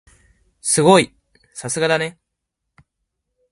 [0.61, 1.15] すごい！
[1.53, 2.17] さすがだね。